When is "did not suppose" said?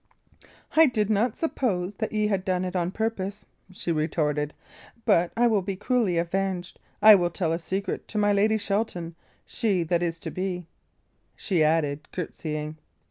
0.87-1.93